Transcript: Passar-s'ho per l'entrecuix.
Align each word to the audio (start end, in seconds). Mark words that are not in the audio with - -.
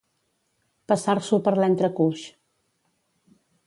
Passar-s'ho 0.93 1.41
per 1.49 1.55
l'entrecuix. 1.61 2.27